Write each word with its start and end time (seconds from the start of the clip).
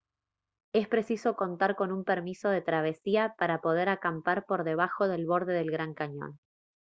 es 0.73 0.87
preciso 0.87 1.35
contar 1.35 1.75
con 1.75 1.91
un 1.91 2.03
permiso 2.03 2.49
de 2.49 2.63
travesía 2.63 3.35
para 3.37 3.61
poder 3.61 3.87
acampar 3.87 4.47
por 4.47 4.63
debajo 4.63 5.07
del 5.07 5.27
borde 5.27 5.53
del 5.53 5.69
gran 5.69 5.93
cañón 5.93 6.39